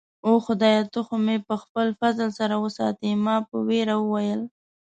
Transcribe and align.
اوه، 0.25 0.39
خدایه، 0.45 0.81
ته 0.93 0.99
خو 1.05 1.15
مې 1.25 1.37
په 1.47 1.55
خپل 1.63 1.87
فضل 1.99 2.29
سره 2.39 2.55
وساتې. 2.65 3.09
ما 3.25 3.35
په 3.47 3.55
ویره 3.67 3.95
وویل. 3.99 4.41